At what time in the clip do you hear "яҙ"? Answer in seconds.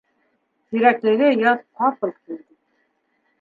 1.41-1.61